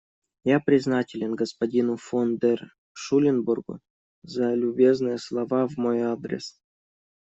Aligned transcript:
Я 0.49 0.59
признателен 0.67 1.35
господину 1.35 1.95
фон 2.05 2.27
дер 2.41 2.59
Шуленбургу 3.01 3.79
за 4.23 4.51
любезные 4.55 5.19
слова 5.19 5.67
в 5.67 5.77
мой 5.77 6.01
адрес. 6.01 6.57